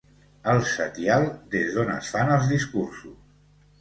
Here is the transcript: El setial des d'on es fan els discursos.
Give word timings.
El 0.53 0.61
setial 0.69 1.27
des 1.55 1.69
d'on 1.75 1.93
es 1.99 2.09
fan 2.15 2.33
els 2.39 2.49
discursos. 2.55 3.19